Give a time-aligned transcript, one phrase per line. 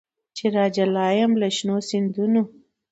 [0.35, 2.41] چي راجلا یم له شنو سیندونو